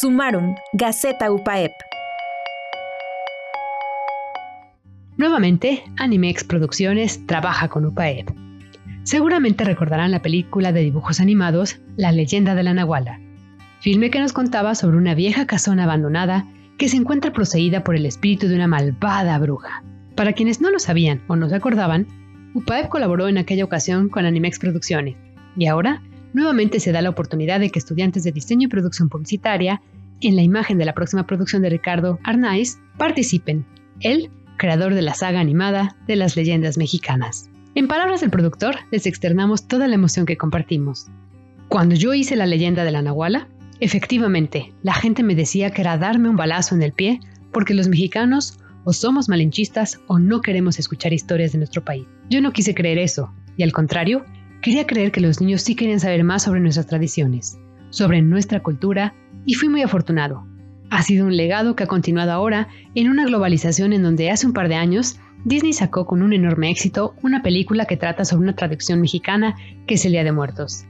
[0.00, 1.72] Sumarum, Gaceta UPAEP.
[5.18, 8.30] Nuevamente, Animex Producciones trabaja con UPAEP.
[9.02, 13.20] Seguramente recordarán la película de dibujos animados La leyenda de la Nahuala,
[13.80, 16.46] filme que nos contaba sobre una vieja casona abandonada
[16.78, 19.84] que se encuentra poseída por el espíritu de una malvada bruja.
[20.14, 22.06] Para quienes no lo sabían o no se acordaban,
[22.54, 25.16] UPAEP colaboró en aquella ocasión con Animex Producciones
[25.58, 26.00] y ahora
[26.32, 29.80] nuevamente se da la oportunidad de que estudiantes de diseño y producción publicitaria,
[30.20, 33.64] en la imagen de la próxima producción de Ricardo Arnaiz, participen.
[34.00, 37.48] Él, creador de la saga animada de las leyendas mexicanas.
[37.74, 41.06] En palabras del productor, les externamos toda la emoción que compartimos.
[41.68, 45.96] Cuando yo hice la leyenda de la Nahuala, efectivamente, la gente me decía que era
[45.96, 47.20] darme un balazo en el pie
[47.52, 52.06] porque los mexicanos o somos malinchistas o no queremos escuchar historias de nuestro país.
[52.28, 54.24] Yo no quise creer eso, y al contrario,
[54.62, 57.58] Quería creer que los niños sí querían saber más sobre nuestras tradiciones,
[57.90, 59.14] sobre nuestra cultura,
[59.46, 60.46] y fui muy afortunado.
[60.90, 64.52] Ha sido un legado que ha continuado ahora en una globalización en donde hace un
[64.52, 68.56] par de años Disney sacó con un enorme éxito una película que trata sobre una
[68.56, 70.84] tradición mexicana que es el Día de Muertos.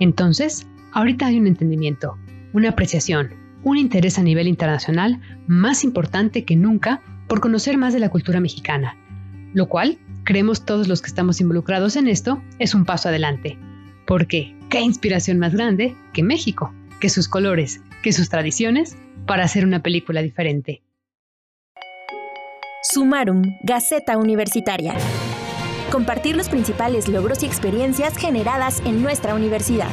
[0.00, 2.16] Entonces, ahorita hay un entendimiento,
[2.52, 3.30] una apreciación,
[3.62, 8.40] un interés a nivel internacional más importante que nunca por conocer más de la cultura
[8.40, 8.96] mexicana,
[9.52, 13.58] lo cual creemos todos los que estamos involucrados en esto, es un paso adelante.
[14.06, 19.64] Porque, ¿qué inspiración más grande que México, que sus colores, que sus tradiciones, para hacer
[19.64, 20.82] una película diferente?
[22.82, 24.94] Sumarum, Gaceta Universitaria.
[25.90, 29.88] Compartir los principales logros y experiencias generadas en nuestra universidad.